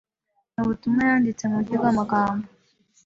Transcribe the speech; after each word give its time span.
Ni 0.53 0.59
ubutumwa 0.63 1.01
yanditse 1.09 1.43
mu 1.49 1.55
buryo 1.59 1.75
bw’amagambo 1.79 2.47